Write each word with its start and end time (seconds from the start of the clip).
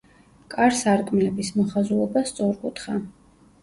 კარ-სარკმლების 0.53 1.53
მოხაზულობა 1.61 2.27
სწორკუთხა. 2.35 3.01